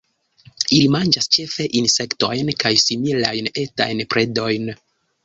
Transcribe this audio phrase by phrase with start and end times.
[0.77, 4.73] Ili manĝas ĉefe insektojn kaj similajn etajn predojn.